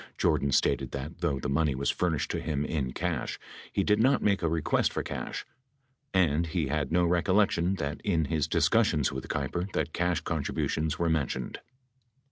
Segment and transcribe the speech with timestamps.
[0.17, 3.37] Jordan stated that, though the money was furnished to him in cash,
[3.71, 5.45] he did not make a request for cash:
[6.11, 11.07] and he had no recollection that in his discussions with Keiper that cash contributions were
[11.07, 11.59] mentioned.